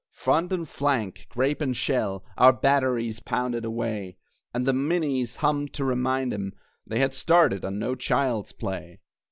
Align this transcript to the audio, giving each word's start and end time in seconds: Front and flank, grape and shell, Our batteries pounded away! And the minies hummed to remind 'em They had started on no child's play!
Front 0.09 0.51
and 0.51 0.67
flank, 0.67 1.27
grape 1.29 1.61
and 1.61 1.77
shell, 1.77 2.25
Our 2.35 2.51
batteries 2.53 3.19
pounded 3.19 3.63
away! 3.63 4.17
And 4.51 4.65
the 4.65 4.73
minies 4.73 5.35
hummed 5.35 5.73
to 5.73 5.85
remind 5.85 6.33
'em 6.33 6.53
They 6.87 6.97
had 6.97 7.13
started 7.13 7.63
on 7.63 7.77
no 7.77 7.93
child's 7.93 8.51
play! 8.51 8.99